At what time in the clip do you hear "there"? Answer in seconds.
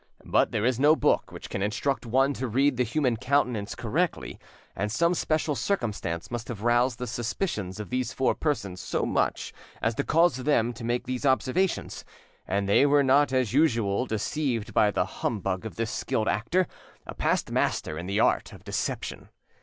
0.51-0.65